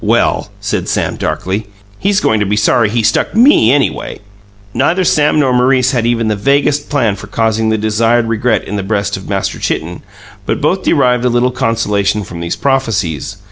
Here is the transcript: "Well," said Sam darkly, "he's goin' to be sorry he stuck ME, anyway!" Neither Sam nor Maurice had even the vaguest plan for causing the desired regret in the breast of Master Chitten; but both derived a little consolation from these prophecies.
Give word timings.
"Well," 0.03 0.49
said 0.59 0.89
Sam 0.89 1.15
darkly, 1.15 1.67
"he's 1.99 2.21
goin' 2.21 2.39
to 2.39 2.45
be 2.47 2.55
sorry 2.55 2.89
he 2.89 3.03
stuck 3.03 3.35
ME, 3.35 3.71
anyway!" 3.71 4.17
Neither 4.73 5.03
Sam 5.03 5.39
nor 5.39 5.53
Maurice 5.53 5.91
had 5.91 6.07
even 6.07 6.27
the 6.27 6.35
vaguest 6.35 6.89
plan 6.89 7.15
for 7.15 7.27
causing 7.27 7.69
the 7.69 7.77
desired 7.77 8.27
regret 8.27 8.63
in 8.63 8.77
the 8.77 8.81
breast 8.81 9.15
of 9.15 9.29
Master 9.29 9.59
Chitten; 9.59 10.01
but 10.47 10.59
both 10.59 10.81
derived 10.81 11.23
a 11.23 11.29
little 11.29 11.51
consolation 11.51 12.23
from 12.23 12.39
these 12.39 12.55
prophecies. 12.55 13.37